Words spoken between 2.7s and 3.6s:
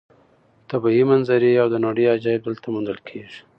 موندل کېږي.